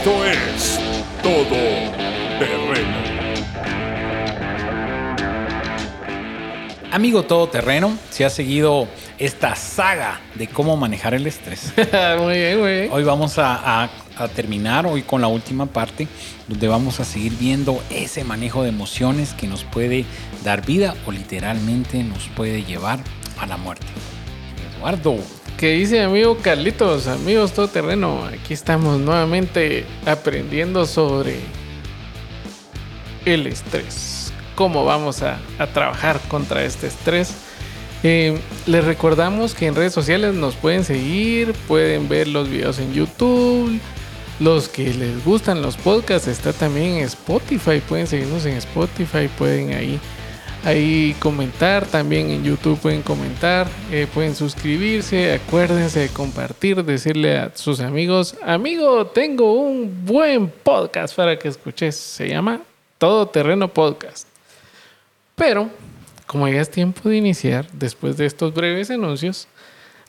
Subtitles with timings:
[0.00, 0.80] Esto es
[1.22, 1.44] Todo
[2.38, 2.96] Terreno.
[6.90, 11.74] Amigo todoterreno, si has seguido esta saga de cómo manejar el estrés,
[12.18, 12.88] muy bien, muy bien.
[12.90, 16.08] hoy vamos a, a- a terminar hoy con la última parte
[16.48, 20.06] donde vamos a seguir viendo ese manejo de emociones que nos puede
[20.42, 23.00] dar vida o literalmente nos puede llevar
[23.38, 23.86] a la muerte.
[24.78, 25.16] Eduardo,
[25.60, 27.06] ¿Qué dice amigo Carlitos?
[27.06, 31.40] Amigos todoterreno, aquí estamos nuevamente aprendiendo sobre
[33.26, 34.32] el estrés.
[34.54, 37.34] Cómo vamos a, a trabajar contra este estrés.
[38.02, 42.94] Eh, les recordamos que en redes sociales nos pueden seguir, pueden ver los videos en
[42.94, 43.78] YouTube.
[44.38, 47.82] Los que les gustan los podcasts está también en Spotify.
[47.86, 50.00] Pueden seguirnos en Spotify, pueden ahí
[50.64, 57.52] ahí comentar, también en YouTube pueden comentar, eh, pueden suscribirse, acuérdense de compartir, decirle a
[57.54, 62.60] sus amigos, amigo, tengo un buen podcast para que escuches, se llama
[62.98, 64.28] Todo Terreno Podcast.
[65.34, 65.70] Pero,
[66.26, 69.48] como ya es tiempo de iniciar, después de estos breves anuncios,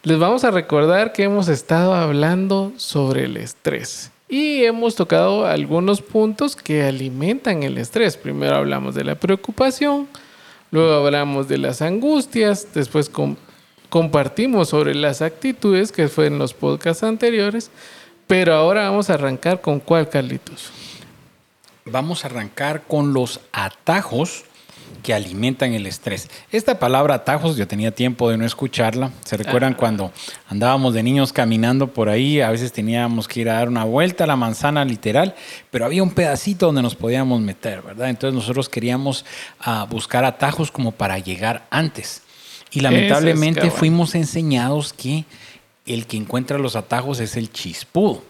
[0.04, 6.02] les vamos a recordar que hemos estado hablando sobre el estrés y hemos tocado algunos
[6.02, 8.16] puntos que alimentan el estrés.
[8.16, 10.08] Primero hablamos de la preocupación,
[10.72, 13.36] luego hablamos de las angustias, después com-
[13.89, 17.69] compartimos sobre las actitudes que fue en los podcasts anteriores,
[18.27, 20.72] pero ahora vamos a arrancar con cuál, Carlitos.
[21.86, 24.45] vamos a arrancar con los atajos
[25.03, 26.30] que alimentan el estrés.
[26.52, 29.11] Esta palabra atajos, yo tenía tiempo de no escucharla.
[29.25, 30.11] ¿Se recuerdan cuando
[30.48, 32.42] andábamos de niños caminando por ahí?
[32.42, 35.36] A veces teníamos que ir a dar una vuelta a la manzana literal,
[35.70, 38.09] pero había un pedacito donde nos podíamos meter, ¿verdad?
[38.09, 39.25] Entonces nosotros queríamos
[39.59, 42.22] ah, buscar atajos como para llegar antes.
[42.72, 45.26] Y lamentablemente fuimos enseñados que
[45.86, 48.23] el que encuentra los atajos es el chispudo.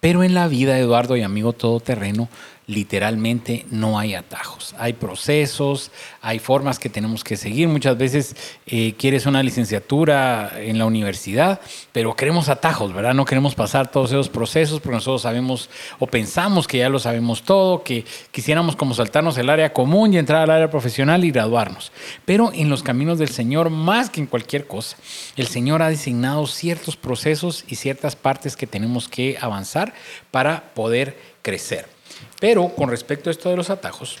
[0.00, 2.28] Pero en la vida, Eduardo y amigo todoterreno,
[2.70, 4.76] literalmente no hay atajos.
[4.78, 5.90] Hay procesos,
[6.22, 7.66] hay formas que tenemos que seguir.
[7.66, 8.36] Muchas veces
[8.66, 11.60] eh, quieres una licenciatura en la universidad,
[11.90, 13.12] pero queremos atajos, ¿verdad?
[13.12, 17.42] No queremos pasar todos esos procesos porque nosotros sabemos o pensamos que ya lo sabemos
[17.42, 21.90] todo, que quisiéramos como saltarnos el área común y entrar al área profesional y graduarnos.
[22.24, 24.96] Pero en los caminos del Señor, más que en cualquier cosa,
[25.36, 29.92] el Señor ha designado ciertos procesos y ciertas partes que tenemos que avanzar
[30.30, 31.99] para poder crecer.
[32.40, 34.18] Pero con respecto a esto de los atajos,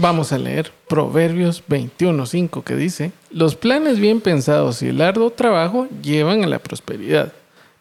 [0.00, 5.88] Vamos a leer Proverbios 21.5 que dice, los planes bien pensados y el arduo trabajo
[6.02, 7.32] llevan a la prosperidad,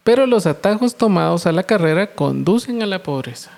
[0.03, 3.51] pero los atajos tomados a la carrera conducen a la pobreza.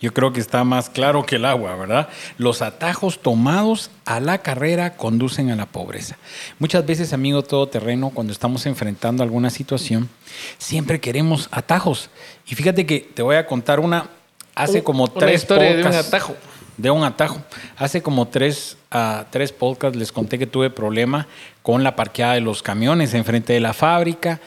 [0.00, 2.08] yo creo que está más claro que el agua, ¿verdad?
[2.38, 6.16] Los atajos tomados a la carrera conducen a la pobreza.
[6.58, 10.08] Muchas veces, amigo todoterreno, cuando estamos enfrentando alguna situación,
[10.56, 12.08] siempre queremos atajos.
[12.46, 14.08] Y fíjate que te voy a contar una,
[14.54, 16.36] hace como Una tres historia de un podcasts- atajo.
[16.76, 17.38] de un atajo.
[17.76, 21.26] Hace como tres, ah, tres podcasts les conté que tuve problema
[21.62, 24.40] con la parqueada de los camiones enfrente de la fábrica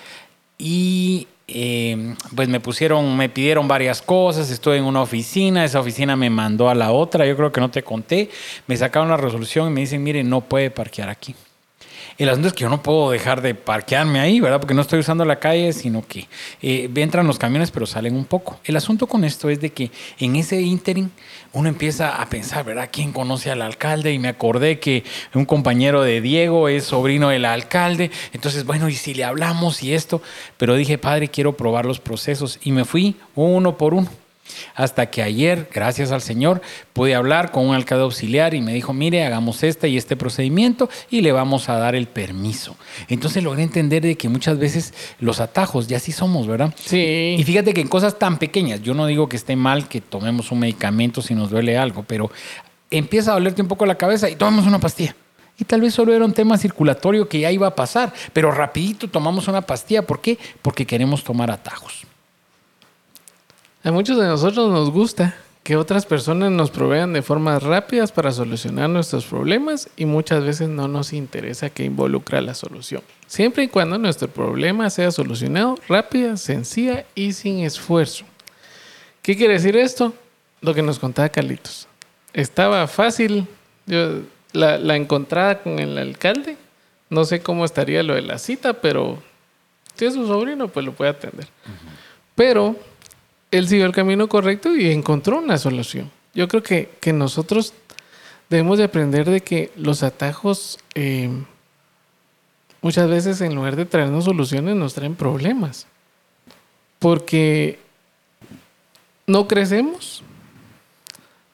[0.57, 6.15] y eh, pues me pusieron, me pidieron varias cosas, estoy en una oficina, esa oficina
[6.17, 8.29] me mandó a la otra, yo creo que no te conté,
[8.67, 11.33] me sacaron la resolución y me dicen, mire, no puede parquear aquí.
[12.17, 14.59] El asunto es que yo no puedo dejar de parquearme ahí, ¿verdad?
[14.59, 16.27] Porque no estoy usando la calle, sino que
[16.63, 18.59] eh, entran los camiones, pero salen un poco.
[18.63, 21.11] El asunto con esto es de que en ese ínterin
[21.53, 22.89] uno empieza a pensar, ¿verdad?
[22.91, 24.13] ¿Quién conoce al alcalde?
[24.13, 25.03] Y me acordé que
[25.35, 28.09] un compañero de Diego es sobrino del alcalde.
[28.33, 30.19] Entonces, bueno, ¿y si le hablamos y esto?
[30.57, 32.59] Pero dije, padre, quiero probar los procesos.
[32.63, 34.09] Y me fui uno por uno.
[34.75, 36.61] Hasta que ayer, gracias al Señor,
[36.93, 40.89] pude hablar con un alcalde auxiliar y me dijo, mire, hagamos este y este procedimiento
[41.09, 42.75] y le vamos a dar el permiso.
[43.07, 46.73] Entonces logré entender de que muchas veces los atajos, ya sí somos, ¿verdad?
[46.83, 47.35] Sí.
[47.37, 50.51] Y fíjate que en cosas tan pequeñas, yo no digo que esté mal que tomemos
[50.51, 52.31] un medicamento si nos duele algo, pero
[52.91, 55.15] empieza a dolerte un poco la cabeza y tomamos una pastilla.
[55.59, 59.07] Y tal vez solo era un tema circulatorio que ya iba a pasar, pero rapidito
[59.09, 60.03] tomamos una pastilla.
[60.03, 60.37] ¿Por qué?
[60.61, 62.06] Porque queremos tomar atajos.
[63.87, 68.33] A muchos de nosotros nos gusta que otras personas nos provean de formas rápidas para
[68.33, 73.01] solucionar nuestros problemas y muchas veces no nos interesa que involucra la solución.
[73.27, 78.25] Siempre y cuando nuestro problema sea solucionado rápida, sencilla y sin esfuerzo.
[79.21, 80.13] ¿Qué quiere decir esto?
[80.59, 81.87] Lo que nos contaba Carlitos.
[82.33, 83.47] Estaba fácil
[83.85, 84.19] yo,
[84.51, 86.57] la, la encontrada con el alcalde.
[87.09, 89.23] No sé cómo estaría lo de la cita, pero
[89.95, 91.47] si es su sobrino, pues lo puede atender.
[92.35, 92.75] Pero
[93.51, 96.11] él siguió el camino correcto y encontró una solución.
[96.33, 97.73] Yo creo que, que nosotros
[98.49, 101.29] debemos de aprender de que los atajos eh,
[102.81, 105.87] muchas veces en lugar de traernos soluciones nos traen problemas.
[106.99, 107.79] Porque
[109.25, 110.23] no crecemos.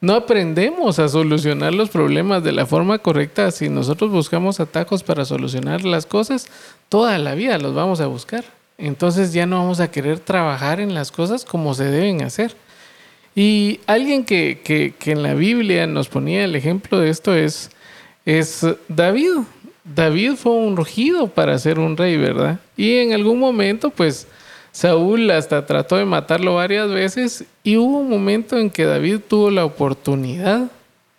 [0.00, 3.50] No aprendemos a solucionar los problemas de la forma correcta.
[3.50, 6.46] Si nosotros buscamos atajos para solucionar las cosas,
[6.88, 8.44] toda la vida los vamos a buscar.
[8.78, 12.54] Entonces ya no vamos a querer trabajar en las cosas como se deben hacer.
[13.34, 17.70] Y alguien que, que, que en la Biblia nos ponía el ejemplo de esto es,
[18.24, 19.40] es David.
[19.84, 22.58] David fue ungido para ser un rey, ¿verdad?
[22.76, 24.26] Y en algún momento, pues,
[24.74, 29.48] Saúl hasta trató de matarlo varias veces y hubo un momento en que David tuvo
[29.52, 30.68] la oportunidad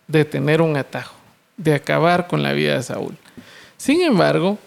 [0.06, 1.16] de tener un atajo,
[1.56, 3.16] de acabar con la vida de Saúl.
[3.78, 4.58] Sin embargo,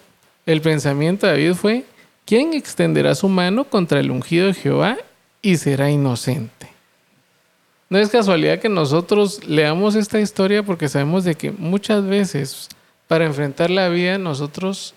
[0.44, 1.84] el pensamiento de David fue,
[2.30, 4.96] ¿quién extenderá su mano contra el ungido de Jehová
[5.42, 6.68] y será inocente?
[7.88, 12.68] No es casualidad que nosotros leamos esta historia porque sabemos de que muchas veces
[13.08, 14.94] para enfrentar la vida nosotros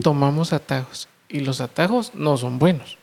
[0.00, 2.98] tomamos atajos y los atajos no son buenos.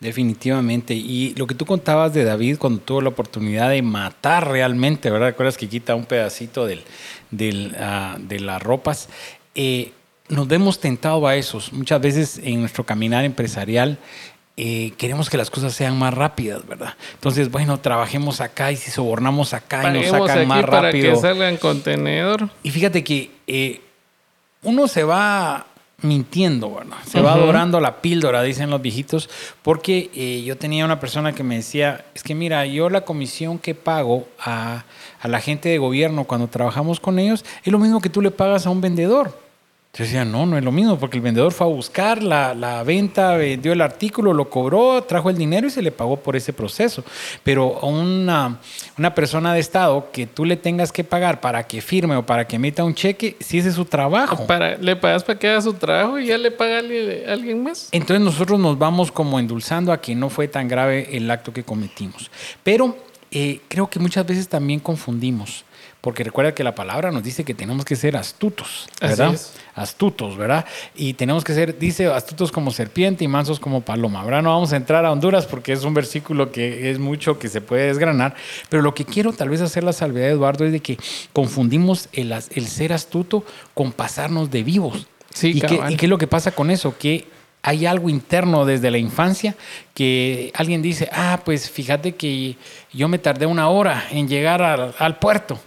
[0.00, 0.94] Definitivamente.
[0.94, 5.28] Y lo que tú contabas de David cuando tuvo la oportunidad de matar realmente, ¿verdad?
[5.28, 6.68] ¿Recuerdas que quita un pedacito uh,
[7.30, 9.08] de las ropas?
[9.54, 9.92] Eh,
[10.28, 11.72] nos vemos tentado a esos.
[11.72, 13.98] Muchas veces en nuestro caminar empresarial
[14.56, 16.94] eh, queremos que las cosas sean más rápidas, ¿verdad?
[17.14, 20.70] Entonces, bueno, trabajemos acá y si sobornamos acá y nos sacan más rápido.
[20.70, 22.50] Para que salga en contenedor.
[22.62, 23.80] Y fíjate que eh,
[24.62, 25.66] uno se va
[26.02, 26.96] mintiendo, ¿verdad?
[27.06, 27.26] Se uh -huh.
[27.26, 29.30] va adorando la píldora, dicen los viejitos,
[29.62, 33.58] porque eh, yo tenía una persona que me decía, es que mira, yo la comisión
[33.58, 34.84] que pago a,
[35.20, 38.30] a, la gente de gobierno cuando trabajamos con ellos es lo mismo que tú le
[38.30, 39.38] pagas a un vendedor.
[39.94, 42.82] Yo decía, no, no es lo mismo, porque el vendedor fue a buscar la, la,
[42.82, 46.54] venta, vendió el artículo, lo cobró, trajo el dinero y se le pagó por ese
[46.54, 47.04] proceso.
[47.44, 48.58] Pero a una,
[48.96, 52.46] una persona de Estado que tú le tengas que pagar para que firme o para
[52.46, 54.46] que emita un cheque, si ese es su trabajo.
[54.46, 56.78] Para, le pagas para que haga su trabajo y ya le paga a
[57.30, 57.90] alguien más.
[57.92, 61.64] Entonces nosotros nos vamos como endulzando a que no fue tan grave el acto que
[61.64, 62.30] cometimos.
[62.62, 62.96] Pero
[63.30, 65.66] eh, creo que muchas veces también confundimos.
[66.02, 69.38] Porque recuerda que la palabra nos dice que tenemos que ser astutos, ¿verdad?
[69.76, 70.66] Astutos, ¿verdad?
[70.96, 74.42] Y tenemos que ser, dice, astutos como serpiente y mansos como paloma, ¿verdad?
[74.42, 77.60] No vamos a entrar a Honduras porque es un versículo que es mucho que se
[77.60, 78.34] puede desgranar,
[78.68, 80.98] pero lo que quiero tal vez hacer la salvedad, Eduardo, es de que
[81.32, 85.06] confundimos el, el ser astuto con pasarnos de vivos.
[85.32, 86.98] Sí, ¿Y qué, ¿Y qué es lo que pasa con eso?
[86.98, 87.28] Que
[87.62, 89.54] hay algo interno desde la infancia
[89.94, 92.56] que alguien dice, ah, pues fíjate que
[92.92, 95.60] yo me tardé una hora en llegar al, al puerto.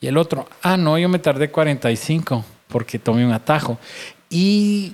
[0.00, 3.78] Y el otro, ah, no, yo me tardé 45 porque tomé un atajo.
[4.30, 4.92] Y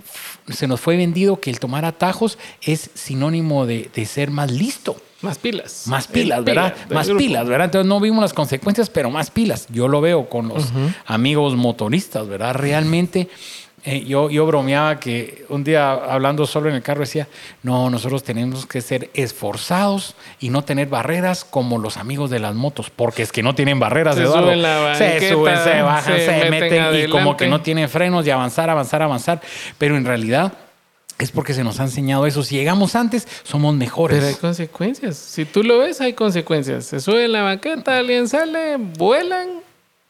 [0.48, 4.96] se nos fue vendido que el tomar atajos es sinónimo de, de ser más listo.
[5.22, 5.84] Más pilas.
[5.86, 6.74] Más pilas, el ¿verdad?
[6.74, 7.64] Pila más pilas, ¿verdad?
[7.66, 9.66] Entonces no vimos las consecuencias, pero más pilas.
[9.70, 10.94] Yo lo veo con los uh -huh.
[11.06, 12.54] amigos motoristas, ¿verdad?
[12.54, 13.28] Realmente
[13.86, 17.28] eh, yo, yo bromeaba que un día hablando solo en el carro decía,
[17.62, 22.54] no, nosotros tenemos que ser esforzados y no tener barreras como los amigos de las
[22.54, 24.46] motos, porque es que no tienen barreras, se Eduardo.
[24.46, 28.26] Suben la se suben, se bajan, se, se meten, y como que no tienen frenos
[28.26, 29.42] y avanzar, avanzar, avanzar.
[29.76, 30.54] Pero en realidad
[31.18, 32.42] es porque se nos ha enseñado eso.
[32.42, 34.16] Si llegamos antes, somos mejores.
[34.16, 35.16] Pero hay consecuencias.
[35.16, 36.86] Si tú lo ves, hay consecuencias.
[36.86, 39.62] Se sube en la banqueta, alguien sale, vuelan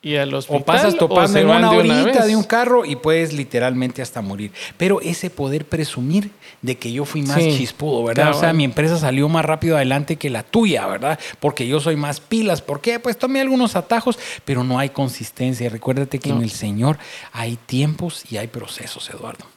[0.04, 3.32] y a los o pasas topando en una orillita de, de, un carro y puedes
[3.32, 4.52] literalmente hasta morir.
[4.76, 6.30] Pero ese poder presumir
[6.60, 8.24] de que yo fui más sí, chispudo, ¿verdad?
[8.24, 8.36] Claro.
[8.36, 11.18] O sea, mi empresa salió más rápido adelante que la tuya, ¿verdad?
[11.40, 12.60] Porque yo soy más pilas.
[12.60, 13.00] ¿Por qué?
[13.00, 15.70] Pues tomé algunos atajos, pero no hay consistencia.
[15.70, 16.36] Recuérdate que no.
[16.36, 16.98] en el Señor
[17.32, 19.53] hay tiempos y hay procesos, Eduardo.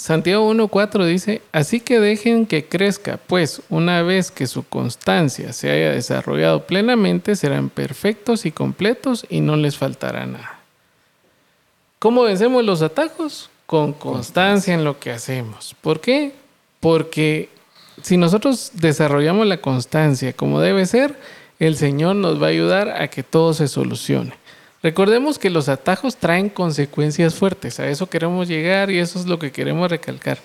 [0.00, 5.70] Santiago 1.4 dice, así que dejen que crezca, pues una vez que su constancia se
[5.70, 10.58] haya desarrollado plenamente, serán perfectos y completos y no les faltará nada.
[11.98, 13.50] ¿Cómo vencemos los atajos?
[13.66, 15.76] Con constancia en lo que hacemos.
[15.82, 16.32] ¿Por qué?
[16.80, 17.50] Porque
[18.00, 21.14] si nosotros desarrollamos la constancia como debe ser,
[21.58, 24.32] el Señor nos va a ayudar a que todo se solucione.
[24.82, 29.38] Recordemos que los atajos traen consecuencias fuertes, a eso queremos llegar y eso es lo
[29.38, 30.38] que queremos recalcar.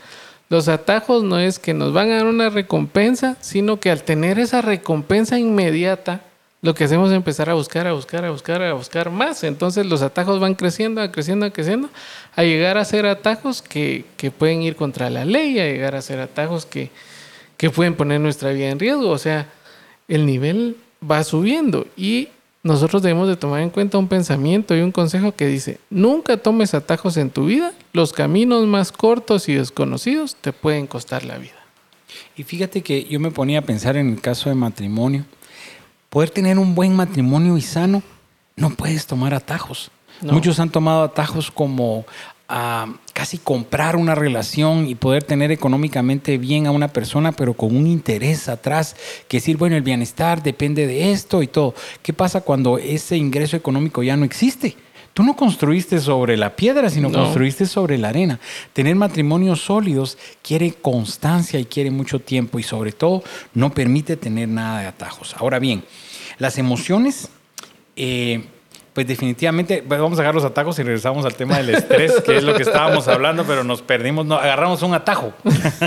[0.50, 4.38] Los atajos no es que nos van a dar una recompensa, sino que al tener
[4.38, 6.22] esa recompensa inmediata,
[6.62, 9.44] lo que hacemos es empezar a buscar, a buscar, a buscar, a buscar más.
[9.44, 11.90] Entonces los atajos van creciendo, creciendo, creciendo,
[12.36, 16.02] a llegar a ser atajos que, que pueden ir contra la ley, a llegar a
[16.02, 16.92] ser atajos que,
[17.58, 19.10] que pueden poner nuestra vida en riesgo.
[19.10, 19.48] O sea,
[20.08, 20.78] el nivel
[21.10, 22.30] va subiendo y
[22.66, 26.74] nosotros debemos de tomar en cuenta un pensamiento y un consejo que dice, nunca tomes
[26.74, 31.54] atajos en tu vida, los caminos más cortos y desconocidos te pueden costar la vida.
[32.36, 35.26] Y fíjate que yo me ponía a pensar en el caso de matrimonio,
[36.10, 38.02] poder tener un buen matrimonio y sano,
[38.56, 39.92] no puedes tomar atajos.
[40.22, 40.34] No.
[40.34, 42.04] Muchos han tomado atajos como
[42.48, 47.76] a casi comprar una relación y poder tener económicamente bien a una persona, pero con
[47.76, 48.96] un interés atrás,
[49.28, 51.74] que decir, bueno, el bienestar depende de esto y todo.
[52.04, 54.76] ¿Qué pasa cuando ese ingreso económico ya no existe?
[55.14, 57.20] Tú no construiste sobre la piedra, sino No.
[57.24, 58.40] construiste sobre la arena.
[58.74, 63.24] Tener matrimonios sólidos quiere constancia y quiere mucho tiempo y sobre todo
[63.54, 65.34] no permite tener nada de atajos.
[65.40, 65.86] Ahora bien,
[66.38, 67.30] las emociones,
[67.96, 68.44] eh,
[68.96, 72.38] pues definitivamente, pues vamos a dejar los atajos y regresamos al tema del estrés, que
[72.38, 75.34] es lo que estábamos hablando, pero nos perdimos, no, agarramos un atajo.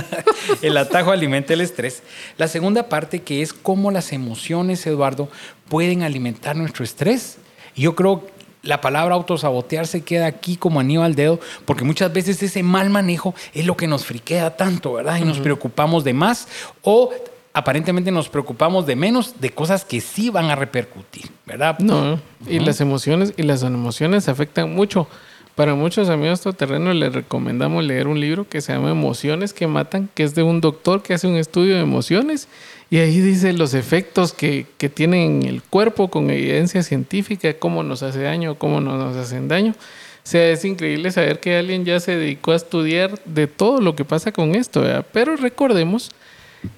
[0.62, 2.02] el atajo alimenta el estrés.
[2.36, 5.30] La segunda parte que es cómo las emociones, Eduardo,
[5.70, 7.38] pueden alimentar nuestro estrés.
[7.74, 8.26] Yo creo
[8.62, 12.90] la palabra autosabotear se queda aquí como anillo al dedo, porque muchas veces ese mal
[12.90, 15.16] manejo es lo que nos friquea tanto, ¿verdad?
[15.16, 16.46] Y nos preocupamos de más
[16.82, 17.10] o
[17.58, 21.78] aparentemente nos preocupamos de menos de cosas que sí van a repercutir, ¿verdad?
[21.80, 25.08] No, y las emociones y las emociones afectan mucho.
[25.54, 30.08] Para muchos amigos todoterrenos les recomendamos leer un libro que se llama Emociones que matan,
[30.14, 32.48] que es de un doctor que hace un estudio de emociones
[32.90, 37.82] y ahí dice los efectos que, que tienen en el cuerpo con evidencia científica, cómo
[37.82, 39.72] nos hace daño, cómo no nos hacen daño.
[39.72, 43.96] O sea, es increíble saber que alguien ya se dedicó a estudiar de todo lo
[43.96, 45.04] que pasa con esto, ¿verdad?
[45.12, 46.10] Pero recordemos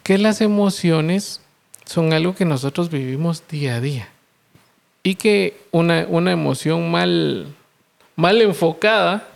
[0.03, 1.41] que las emociones
[1.85, 4.09] son algo que nosotros vivimos día a día
[5.03, 7.47] y que una, una emoción mal,
[8.17, 9.27] mal enfocada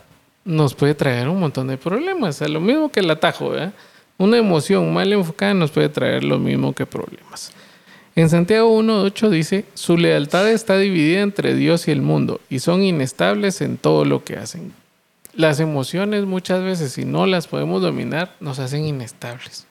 [0.43, 2.41] nos puede traer un montón de problemas.
[2.41, 3.73] O lo mismo que el atajo, ¿verdad?
[4.17, 7.51] Una emoción mal enfocada nos puede traer lo mismo que problemas.
[8.15, 12.83] En Santiago 1.8 dice, su lealtad está dividida entre Dios y el mundo y son
[12.83, 14.71] inestables en todo lo que hacen.
[15.33, 19.67] Las emociones muchas veces, si no las podemos dominar, nos hacen inestables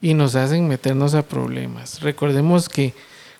[0.00, 2.00] y nos hacen meternos a problemas.
[2.00, 2.94] Recordemos que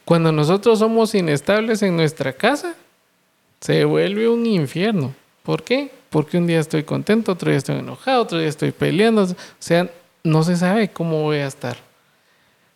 [0.05, 2.75] cuando nosotros somos inestables en nuestra casa,
[3.61, 5.15] se vuelve un infierno.
[5.43, 5.91] ¿Por qué?
[6.11, 9.25] Porque un día estoy contento, otro día estoy enojado, otro día estoy peleando.
[9.25, 9.91] O sea,
[10.25, 11.77] no se sabe cómo voy a estar.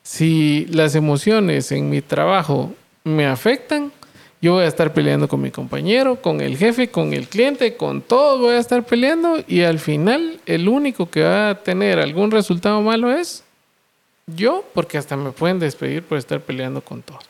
[0.03, 2.73] Si las emociones en mi trabajo
[3.05, 3.93] me afectan,
[4.41, 8.03] yo voy a estar peleando con mi compañero, con el jefe, con el cliente, con
[8.03, 12.33] todos voy a estar peleando y al final el único que va a tener algún
[12.33, 13.45] resultado malo es
[14.27, 17.25] yo, porque hasta me pueden despedir por estar peleando con todos.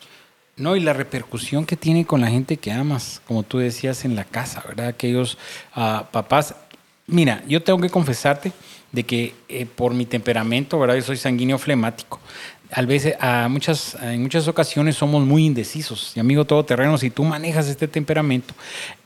[0.56, 4.14] No, y la repercusión que tiene con la gente que amas, como tú decías en
[4.14, 4.88] la casa, ¿verdad?
[4.88, 5.38] Aquellos
[5.74, 6.54] ah, papás.
[7.06, 8.52] Mira, yo tengo que confesarte
[8.92, 10.96] de que eh, por mi temperamento, ¿verdad?
[10.96, 12.20] Yo soy sanguíneo flemático.
[12.70, 16.12] A veces, a muchas, en muchas ocasiones somos muy indecisos.
[16.16, 18.54] Y amigo todoterreno, si tú manejas este temperamento,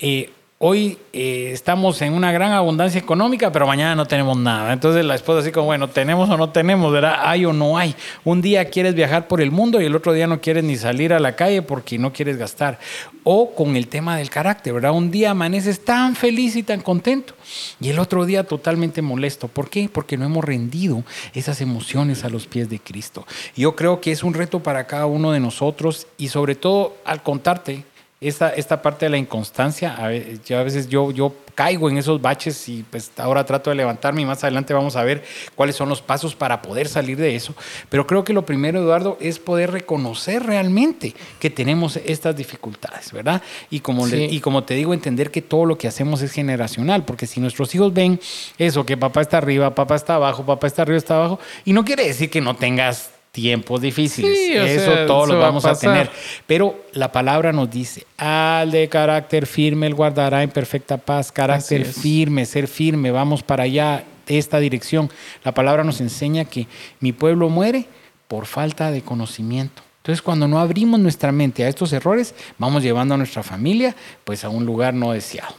[0.01, 4.73] eh, hoy eh, estamos en una gran abundancia económica, pero mañana no tenemos nada.
[4.73, 7.17] Entonces la esposa así como, bueno, tenemos o no tenemos, ¿verdad?
[7.21, 7.95] Hay o no hay.
[8.25, 11.13] Un día quieres viajar por el mundo y el otro día no quieres ni salir
[11.13, 12.79] a la calle porque no quieres gastar.
[13.23, 14.93] O con el tema del carácter, ¿verdad?
[14.93, 17.35] Un día amaneces tan feliz y tan contento
[17.81, 19.49] y el otro día totalmente molesto.
[19.49, 19.91] ¿Por qué?
[19.93, 21.03] Porque no hemos rendido
[21.35, 23.27] esas emociones a los pies de Cristo.
[23.57, 27.23] Yo creo que es un reto para cada uno de nosotros y sobre todo al
[27.23, 27.85] contarte
[28.21, 31.97] esta, esta parte de la inconstancia, a veces, yo, a veces yo, yo caigo en
[31.97, 35.75] esos baches y pues ahora trato de levantarme y más adelante vamos a ver cuáles
[35.77, 37.55] son los pasos para poder salir de eso.
[37.89, 43.43] Pero creo que lo primero, Eduardo, es poder reconocer realmente que tenemos estas dificultades, ¿verdad?
[43.71, 47.05] Y como, le- y como te digo, entender que todo lo que hacemos es generacional,
[47.05, 48.21] porque si nuestros hijos ven
[48.59, 51.85] eso, que papá está arriba, papá está abajo, papá está arriba, está abajo, y no
[51.85, 55.67] quiere decir que no tengas tiempos difíciles, Sí, eso sea, todos eso va a vamos
[55.67, 56.09] a tener.
[56.47, 61.85] Pero la palabra nos dice, al de carácter firme, él guardará en perfecta paz, carácter
[61.85, 65.11] firme, ser firme, vamos para allá, esta dirección.
[65.45, 66.67] La palabra nos enseña que
[67.01, 67.85] mi pueblo muere
[68.27, 69.83] por falta de conocimiento.
[69.99, 74.45] Entonces, cuando no abrimos nuestra mente a estos errores, vamos llevando a nuestra familia pues
[74.45, 75.55] a un lugar no deseado.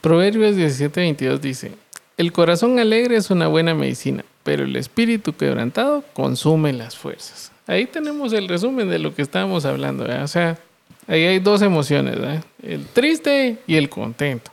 [0.00, 1.72] Proverbios 17:22 dice,
[2.16, 7.52] el corazón alegre es una buena medicina, pero el espíritu quebrantado consume las fuerzas.
[7.66, 10.04] Ahí tenemos el resumen de lo que estábamos hablando.
[10.04, 10.24] ¿verdad?
[10.24, 10.58] O sea,
[11.06, 12.42] ahí hay dos emociones, ¿verdad?
[12.62, 14.50] el triste y el contento.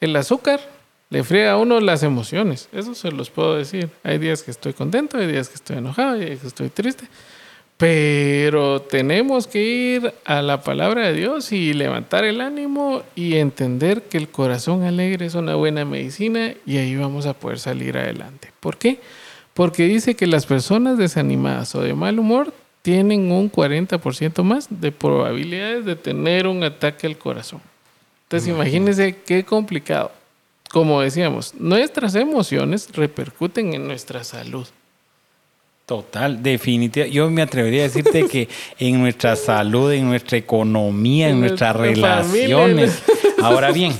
[0.00, 0.58] El azúcar
[1.08, 3.90] le friega a uno las emociones, eso se los puedo decir.
[4.02, 7.04] Hay días que estoy contento, hay días que estoy enojado, hay días que estoy triste.
[7.82, 14.04] Pero tenemos que ir a la palabra de Dios y levantar el ánimo y entender
[14.04, 18.52] que el corazón alegre es una buena medicina y ahí vamos a poder salir adelante.
[18.60, 19.00] ¿Por qué?
[19.52, 24.92] Porque dice que las personas desanimadas o de mal humor tienen un 40% más de
[24.92, 27.60] probabilidades de tener un ataque al corazón.
[28.26, 30.12] Entonces imagínense qué complicado.
[30.70, 34.68] Como decíamos, nuestras emociones repercuten en nuestra salud.
[35.92, 37.06] Total, definitiva.
[37.06, 41.76] Yo me atrevería a decirte que en nuestra salud, en nuestra economía, en En nuestras
[41.76, 43.02] nuestra relaciones.
[43.42, 43.92] Ahora bien,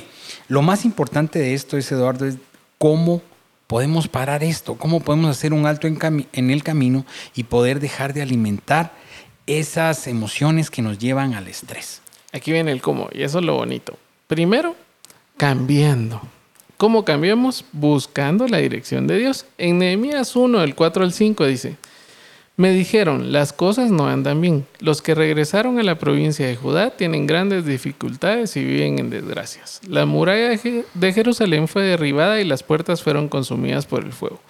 [0.49, 2.37] Lo más importante de esto es, Eduardo, es
[2.79, 3.21] cómo
[3.67, 5.99] podemos parar esto, cómo podemos hacer un alto en,
[6.33, 8.95] en el camino y poder dejar de alimentar
[9.47, 12.01] esas emociones que nos llevan al estrés.
[12.33, 13.99] Aquí viene el cómo, y eso es lo bonito.
[14.29, 14.75] Primero,
[15.37, 16.23] cambiando.
[16.77, 17.65] ¿Cómo cambiamos?
[17.73, 19.47] Buscando la dirección de Dios.
[19.59, 21.77] En Nehemías 1, del 4 al 5 dice,
[22.57, 24.67] me dijeron, las cosas no andan bien.
[24.81, 29.81] Los que regresaron a la provincia de Judá tienen grandes dificultades y viven en desgracias.
[29.89, 34.13] La muralla de Je- de Jerusalén fue derribada y las puertas fueron consumidas por el
[34.13, 34.41] fuego.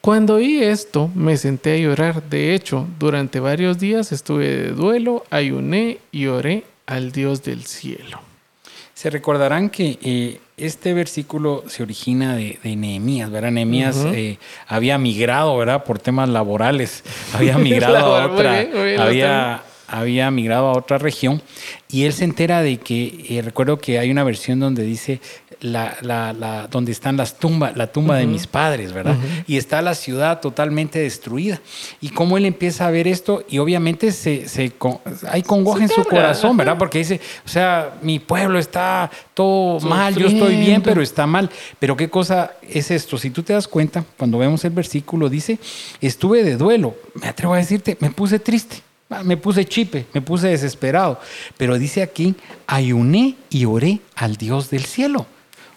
[0.00, 2.22] Cuando oí esto, me senté a llorar.
[2.28, 8.20] De hecho, durante varios días estuve de duelo, ayuné y oré al Dios del cielo.
[8.92, 13.50] Se recordarán que eh, este versículo se origina de, de Nehemías, ¿verdad?
[13.50, 15.84] Nehemías eh, había migrado, ¿verdad?
[15.84, 17.02] Por temas laborales,
[17.34, 21.42] había migrado a muy otra, bien, muy bien, lo había, había migrado a otra región
[21.90, 25.20] y él se entera de que, eh, recuerdo que hay una versión donde dice
[25.60, 29.16] la, la, la- donde están las tumbas, la tumba de mis padres, ¿verdad?
[29.46, 31.60] Y está la ciudad totalmente destruida.
[32.00, 34.72] Y cómo él empieza a ver esto y obviamente se, se
[35.30, 36.76] hay congoja en su corazón, ¿verdad?
[36.78, 41.48] Porque dice, o sea, mi pueblo está todo mal, yo estoy bien, pero está mal.
[41.78, 43.16] Pero qué cosa es esto?
[43.16, 45.58] Si tú te das cuenta, cuando vemos el versículo, dice,
[46.00, 48.82] estuve de duelo, me atrevo a decirte, me puse triste.
[49.10, 51.18] Ah, Me puse chipe, me puse desesperado.
[51.56, 52.34] Pero dice aquí,
[52.66, 55.26] ayuné y oré al Dios del cielo.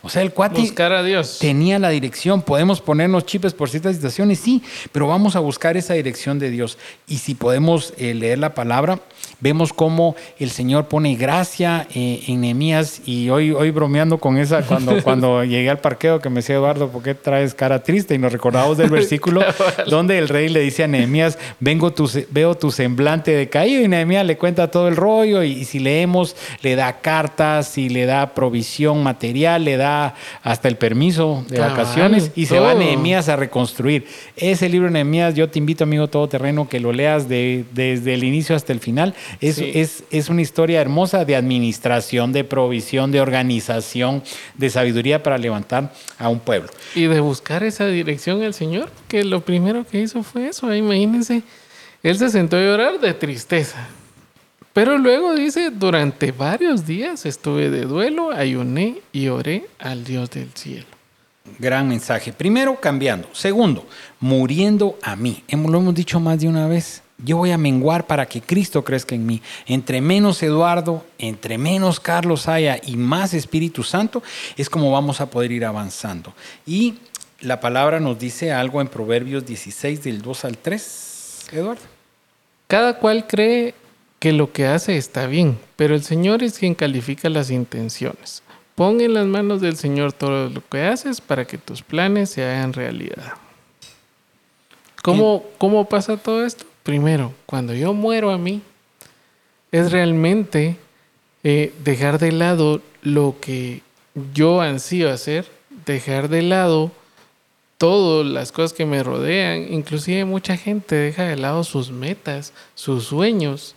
[0.07, 1.37] O sea, el cuate Buscar a Dios.
[1.41, 2.41] tenía la dirección.
[2.41, 6.77] Podemos ponernos chipes por ciertas situaciones, sí, pero vamos a buscar esa dirección de Dios.
[7.09, 9.01] Y si podemos eh, leer la palabra,
[9.41, 13.01] vemos cómo el Señor pone gracia eh, en Nehemías.
[13.05, 16.89] Y hoy, hoy bromeando con esa, cuando, cuando llegué al parqueo, que me decía Eduardo,
[16.89, 18.15] ¿por qué traes cara triste?
[18.15, 19.41] Y nos recordamos del versículo
[19.87, 23.81] donde el rey le dice a Nehemías, Vengo tu, veo tu semblante decaído.
[23.81, 25.43] Y Nehemías le cuenta todo el rollo.
[25.43, 29.96] Y, y si leemos, le da cartas, y le da provisión material, le da
[30.43, 32.73] hasta el permiso de Cabal, vacaciones y se va.
[32.73, 34.05] Nehemías a reconstruir.
[34.35, 38.55] Ese libro Nehemías, yo te invito, amigo todoterreno, que lo leas de- desde el inicio
[38.55, 39.13] hasta el final.
[39.41, 39.71] Es, Sí.
[39.73, 44.23] es, es una historia hermosa de administración, de provisión, de organización,
[44.55, 46.69] de sabiduría para levantar a un pueblo.
[46.95, 50.73] Y de buscar esa dirección al Señor, que lo primero que hizo fue eso.
[50.73, 51.41] Imagínense,
[52.03, 53.87] él se sentó a llorar de tristeza.
[54.77, 60.51] Pero luego dice, durante varios días estuve de duelo, ayuné y oré al Dios del
[60.53, 60.85] cielo.
[61.57, 62.31] Gran mensaje.
[62.31, 63.27] Primero, cambiando.
[63.33, 63.87] Segundo,
[64.19, 65.43] muriendo a mí.
[65.49, 67.01] Lo hemos dicho más de una vez.
[67.17, 69.41] Yo voy a menguar para que Cristo crezca en mí.
[69.65, 74.21] Entre menos Eduardo, entre menos Carlos haya y más Espíritu Santo,
[74.57, 76.35] es como vamos a poder ir avanzando.
[76.67, 76.99] Y
[77.41, 81.47] la palabra nos dice algo en Proverbios 16, del 2 al 3.
[81.51, 81.81] Eduardo.
[82.67, 83.73] Cada cual cree
[84.19, 88.43] que lo que hace está bien, pero el Señor es quien califica las intenciones.
[88.75, 92.43] Pon en las manos del Señor todo lo que haces para que tus planes se
[92.43, 93.33] hagan realidad.
[95.03, 96.65] ¿Cómo, ¿Cómo pasa todo esto?
[96.83, 98.61] Primero, cuando yo muero a mí,
[99.71, 100.77] es realmente
[101.43, 103.81] eh, dejar de lado lo que
[104.33, 105.45] yo ansío hacer,
[105.85, 106.91] dejar de lado
[107.77, 113.05] todas las cosas que me rodean, inclusive mucha gente deja de lado sus metas, sus
[113.05, 113.75] sueños,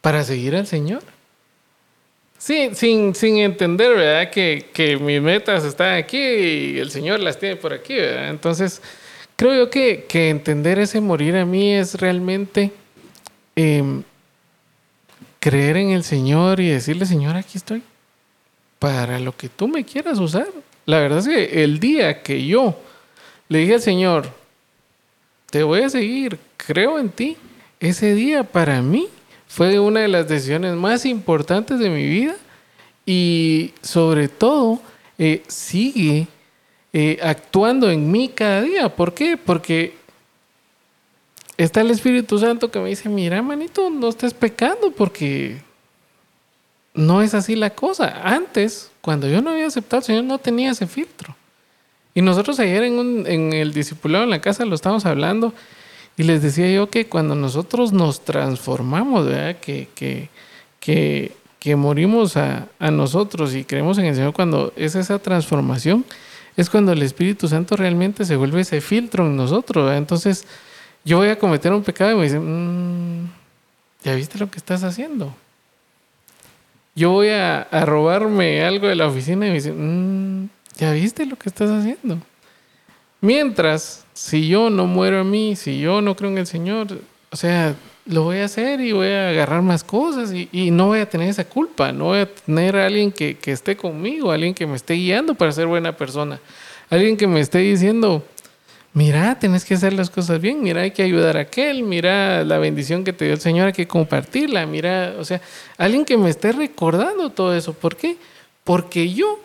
[0.00, 1.02] para seguir al Señor.
[2.38, 4.30] Sí, sin, sin entender, ¿verdad?
[4.30, 8.30] Que, que mis metas están aquí y el Señor las tiene por aquí, ¿verdad?
[8.30, 8.80] Entonces,
[9.36, 12.72] creo yo que, que entender ese morir a mí es realmente
[13.56, 14.02] em,
[15.38, 17.82] creer en el Señor y decirle, Señor, aquí estoy,
[18.78, 20.48] para lo que tú me quieras usar.
[20.86, 22.74] La verdad es que el día que yo
[23.48, 24.32] le dije al Señor,
[25.50, 27.36] te voy a seguir, creo en ti,
[27.80, 29.08] ese día para mí
[29.50, 32.36] fue una de las decisiones más importantes de mi vida
[33.04, 34.80] y sobre todo
[35.18, 36.28] eh, sigue
[36.92, 38.94] eh, actuando en mí cada día.
[38.94, 39.36] ¿Por qué?
[39.36, 39.94] Porque
[41.56, 45.60] está el Espíritu Santo que me dice, mira, manito, no estés pecando porque
[46.94, 48.20] no es así la cosa.
[48.22, 51.34] Antes, cuando yo no había aceptado al Señor, no tenía ese filtro.
[52.14, 55.52] Y nosotros ayer en, en el discipulado en la casa lo estábamos hablando
[56.20, 59.56] y les decía yo que cuando nosotros nos transformamos, ¿verdad?
[59.58, 60.28] Que, que,
[60.78, 66.04] que, que morimos a, nosotros y creemos en el Señor, cuando es esa transformación,
[66.58, 69.90] es cuando el Espíritu Santo realmente se vuelve ese filtro en nosotros.
[69.94, 70.44] Entonces,
[71.06, 73.30] yo voy a cometer un pecado y me dicen, "Mm,
[74.04, 75.34] ¿ya viste lo que estás haciendo?
[76.94, 81.36] Yo voy a, robarme algo de la oficina y me dicen, "Mm, ¿ya viste lo
[81.36, 82.18] que estás haciendo?
[83.20, 86.98] Mientras, si yo no muero a mí, si yo no creo en el Señor,
[87.30, 87.74] o sea,
[88.06, 91.28] lo voy a hacer y voy a agarrar más cosas y, no voy a tener
[91.28, 94.76] esa culpa, no voy a tener a alguien que, que esté conmigo, alguien que me
[94.76, 96.40] esté guiando para ser buena persona,
[96.88, 98.24] alguien que me esté diciendo,
[98.92, 102.58] mira, tenés que hacer las cosas bien, mira, hay que ayudar a aquel, mira la
[102.58, 105.40] bendición que te dio el Señor, hay que compartirla, mira, o sea,
[105.76, 107.72] alguien que me esté recordando todo eso.
[107.72, 108.16] ¿Por qué?
[108.64, 109.38] Porque yo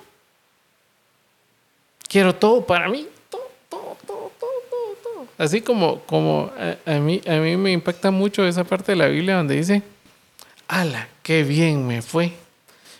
[2.07, 5.24] quiero todo para mí, todo, todo, todo, todo, todo, todo.
[5.37, 9.07] Así como, como a, a mí, a mí me impacta mucho esa parte de la
[9.07, 9.83] Biblia donde dice,
[10.67, 12.31] ala, qué bien me fue.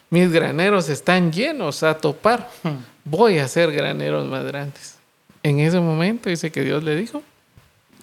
[0.09, 2.49] Mis graneros están llenos a topar.
[3.03, 4.95] Voy a hacer graneros más grandes.
[5.43, 7.23] En ese momento dice que Dios le dijo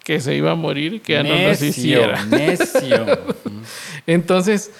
[0.04, 2.24] que se iba a morir y que ya no nos hiciera.
[2.24, 3.06] necio.
[4.06, 4.72] Entonces,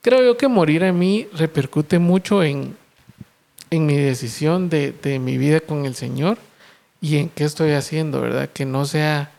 [0.00, 2.76] creo yo que morir a mí repercute mucho en,
[3.70, 6.38] en mi decisión de, de mi vida con el Señor
[7.00, 8.48] y en qué estoy haciendo, ¿verdad?
[8.52, 9.30] Que no sea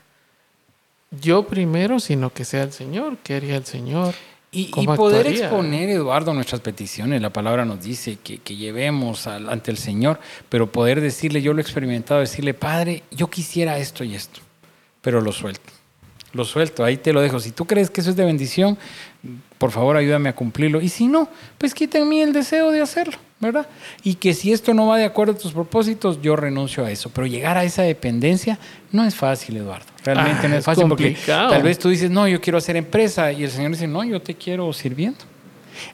[1.19, 3.17] yo primero, sino que sea el Señor.
[3.24, 4.15] ¿Qué haría el Señor?
[4.54, 5.45] Y, y ¿Cómo poder actuaría?
[5.45, 7.21] exponer, Eduardo, nuestras peticiones.
[7.21, 10.19] La palabra nos dice que, que llevemos al- ante el Señor,
[10.50, 14.41] pero poder decirle, yo lo he experimentado, decirle, Padre, yo quisiera esto y esto,
[15.02, 15.71] pero lo suelto.
[16.34, 17.39] Lo suelto, ahí te lo dejo.
[17.41, 18.78] Si tú crees que eso es de bendición,
[19.58, 20.80] por favor ayúdame a cumplirlo.
[20.82, 23.67] Y si no, pues quita en mí el deseo de hacerlo, ¿verdad?
[24.04, 27.10] Y que si esto no va de acuerdo a tus propósitos, yo renuncio a eso.
[27.10, 28.60] Pero llegar a esa dependencia
[28.91, 29.86] no es fácil, Eduardo.
[30.06, 31.49] Realmente Ah, no es fácil porque complicado.
[31.49, 33.32] tal vez tú dices, no, yo quiero hacer empresa.
[33.32, 35.19] Y el Señor dice, no, yo te quiero sirviendo.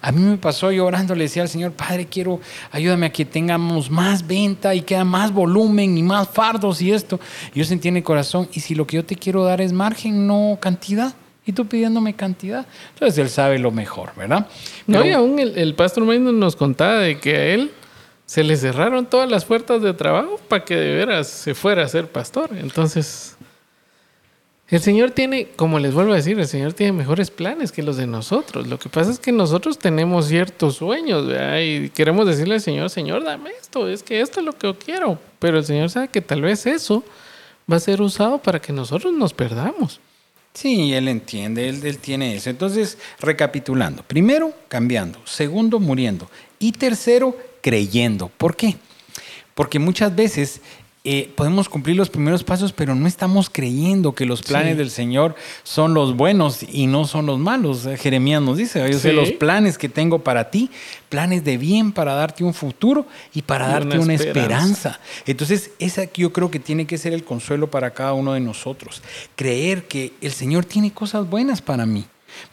[0.02, 3.24] A mí me pasó yo orando, le decía al Señor, Padre, quiero, ayúdame a que
[3.24, 7.20] tengamos más venta y que haya más volumen y más fardos y esto.
[7.54, 9.72] Y yo sentí en el corazón, y si lo que yo te quiero dar es
[9.72, 11.14] margen, no cantidad.
[11.48, 12.68] Y tú pidiéndome cantidad.
[12.94, 14.48] Entonces Él sabe lo mejor, ¿verdad?
[14.86, 17.72] No, y aún el, el pastor Maynard nos contaba de que a él
[18.28, 21.88] se le cerraron todas las puertas de trabajo para que de veras se fuera a
[21.88, 22.50] ser pastor.
[22.52, 23.38] Entonces,
[24.68, 27.96] el Señor tiene, como les vuelvo a decir, el Señor tiene mejores planes que los
[27.96, 28.68] de nosotros.
[28.68, 31.60] Lo que pasa es que nosotros tenemos ciertos sueños, ¿verdad?
[31.62, 34.78] Y queremos decirle al Señor, Señor, dame esto, es que esto es lo que yo
[34.78, 35.18] quiero.
[35.40, 37.06] Pero el Señor sabe que tal vez eso
[37.72, 40.02] va a ser usado para que nosotros nos perdamos.
[40.54, 42.50] Sí, él entiende, él, tiene eso.
[42.50, 46.30] Entonces, recapitulando, primero, cambiando, segundo, muriendo
[46.60, 48.30] y tercero, creyendo.
[48.30, 48.76] ¿Por qué?
[49.54, 50.62] Porque muchas veces
[51.10, 54.78] eh, podemos cumplir los primeros pasos, pero no estamos creyendo que los planes Sí.
[54.78, 57.86] del Señor son los buenos y no son los malos.
[57.86, 59.16] Eh, Jeremías nos dice, yo sé Sí.
[59.16, 60.70] los planes que tengo para ti,
[61.08, 64.90] planes de bien para darte un futuro y para Y darte una esperanza.
[64.90, 65.00] esperanza.
[65.26, 69.02] Entonces, esa yo creo que tiene que ser el consuelo para cada uno de nosotros.
[69.38, 72.04] Creer que el Señor tiene cosas buenas para mí.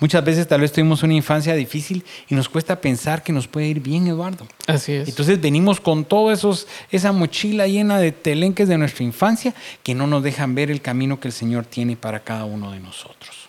[0.01, 3.68] Muchas veces tal vez tuvimos una infancia difícil y nos cuesta pensar que nos puede
[3.68, 4.47] ir bien, Eduardo.
[4.66, 5.09] Así es.
[5.09, 10.23] Entonces venimos con esos, esa mochila llena de telenques de nuestra infancia que no nos
[10.23, 13.49] dejan ver el camino que el Señor tiene para cada uno de nosotros.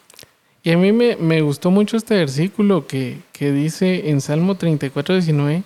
[0.63, 5.15] Y a mí me, me gustó mucho este versículo que, que dice en Salmo 34,
[5.15, 5.63] 19,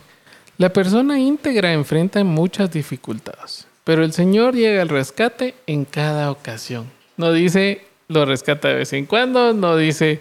[0.58, 6.91] la persona íntegra enfrenta muchas dificultades, pero el Señor llega al rescate en cada ocasión.
[7.15, 10.19] No dice lo rescata de vez en cuando, no dice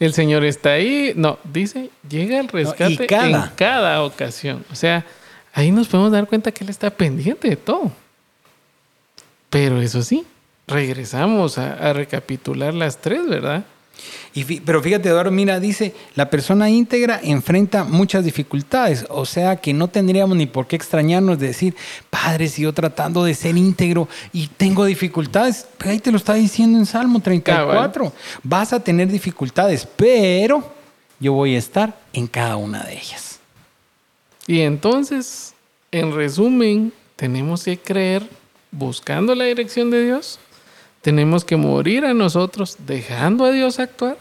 [0.00, 3.44] el Señor está ahí, no, dice llega al rescate cada.
[3.44, 4.64] en cada ocasión.
[4.72, 5.04] O sea,
[5.52, 7.92] ahí nos podemos dar cuenta que Él está pendiente de todo.
[9.50, 10.24] Pero eso sí,
[10.66, 13.64] regresamos a, a recapitular las tres, ¿verdad?
[14.34, 19.56] Y fí- pero fíjate, Eduardo, mira, dice, la persona íntegra enfrenta muchas dificultades, o sea
[19.56, 21.74] que no tendríamos ni por qué extrañarnos de decir,
[22.10, 26.34] Padre, si yo tratando de ser íntegro y tengo dificultades, pero ahí te lo está
[26.34, 30.72] diciendo en Salmo 34, vas a tener dificultades, pero
[31.18, 33.40] yo voy a estar en cada una de ellas.
[34.46, 35.54] Y entonces,
[35.92, 38.22] en resumen, tenemos que creer
[38.72, 40.38] buscando la dirección de Dios,
[41.02, 44.18] tenemos que morir a nosotros dejando a Dios actuar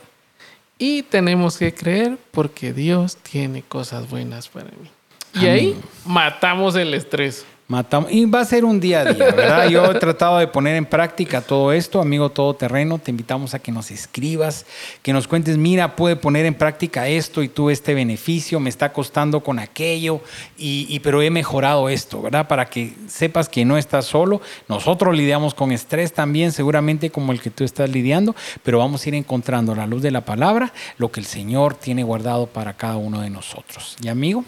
[0.78, 4.90] y tenemos que creer porque Dios tiene cosas buenas para mí.
[5.34, 7.46] Y ahí matamos el estrés.
[7.70, 8.12] Matamos.
[8.12, 9.70] Y va a ser un día a día, ¿verdad?
[9.70, 12.98] Yo he tratado de poner en práctica todo esto, amigo todoterreno.
[12.98, 14.66] Te invitamos a que nos escribas,
[15.04, 18.92] que nos cuentes, mira, pude poner en práctica esto y tuve este beneficio, me está
[18.92, 20.20] costando con aquello,
[20.58, 22.48] y, y- pero he mejorado esto, ¿verdad?
[22.48, 24.42] Para que sepas que no estás solo.
[24.68, 29.10] Nosotros lidiamos con estrés también, seguramente como el que tú estás lidiando, pero vamos a
[29.10, 32.74] ir encontrando a la luz de la palabra lo que el Señor tiene guardado para
[32.74, 33.96] cada uno de nosotros.
[34.02, 34.44] ¿Y amigo?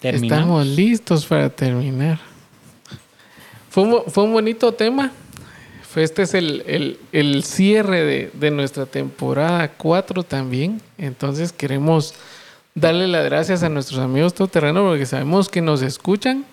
[0.00, 0.40] Terminamos.
[0.40, 2.18] Estamos listos para terminar.
[3.70, 5.12] Fue un, fue un bonito tema.
[5.96, 10.80] Este es el, el- el cierre de, de nuestra temporada 4 también.
[10.98, 12.14] Entonces queremos
[12.74, 16.44] darle las gracias a nuestros amigos todoterrenos porque sabemos que nos escuchan,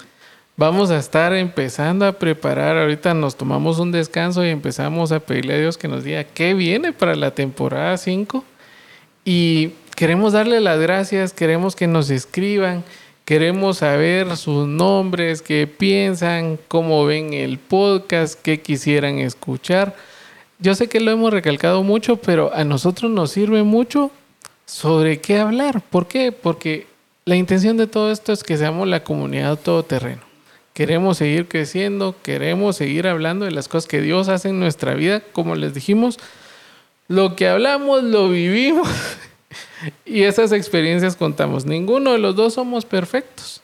[0.60, 2.77] Vamos a estar empezando a preparar.
[2.79, 6.55] Ahorita nos tomamos un descanso y empezamos a pedirle a Dios que nos diga qué
[6.55, 8.43] viene para la temporada 5.
[9.23, 12.83] Y queremos darle las gracias, queremos que nos escriban,
[13.27, 19.97] queremos saber sus nombres, qué piensan, cómo ven el podcast, qué quisieran escuchar.
[20.59, 24.11] Yo sé que lo hemos recalcado mucho, pero a nosotros nos sirve mucho
[24.65, 25.81] sobre qué hablar.
[25.81, 26.31] ¿Por qué?
[26.31, 26.87] Porque
[27.25, 30.21] la intención de todo esto es que seamos la comunidad todoterreno.
[30.73, 35.19] Queremos seguir creciendo, queremos seguir hablando de las cosas que Dios hace en nuestra vida.
[35.33, 36.17] Como les dijimos,
[37.09, 38.87] lo que hablamos lo vivimos
[40.05, 41.65] y esas experiencias contamos.
[41.65, 43.62] Ninguno de los dos somos perfectos.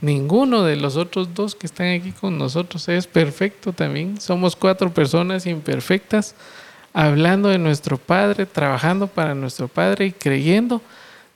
[0.00, 4.20] Ninguno de los otros dos que están aquí con nosotros es perfecto también.
[4.20, 6.34] Somos cuatro personas imperfectas
[6.92, 10.82] hablando de nuestro Padre, trabajando para nuestro Padre y creyendo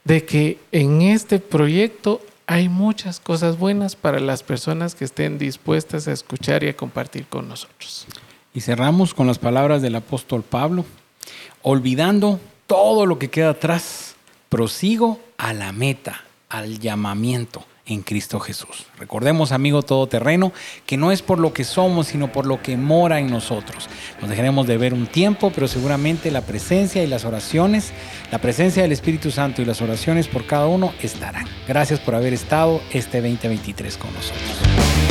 [0.03, 6.07] de que en este proyecto hay muchas cosas buenas para las personas que estén dispuestas
[6.07, 8.05] a escuchar y a compartir con nosotros.
[8.53, 10.85] Y cerramos con las palabras del apóstol Pablo,
[11.61, 12.39] olvidando
[12.71, 14.15] todo lo que queda atrás,
[14.47, 18.85] prosigo a la meta, al llamamiento en Cristo Jesús.
[18.97, 20.53] Recordemos, amigo todoterreno,
[20.85, 23.89] que no es por lo que somos, sino por lo que mora en nosotros.
[24.21, 27.91] Nos dejaremos de ver un tiempo, pero seguramente la presencia y las oraciones,
[28.31, 31.47] la presencia del Espíritu Santo y las oraciones por cada uno estarán.
[31.67, 35.10] Gracias por haber estado este 2023 con nosotros.